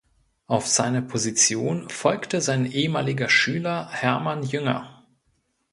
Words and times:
Auf 0.47 0.65
seine 0.67 1.03
Position 1.03 1.87
folgte 1.91 2.41
sein 2.41 2.65
ehemaliger 2.65 3.29
Schüler 3.29 3.87
Hermann 3.91 4.41
Jünger. 4.41 5.05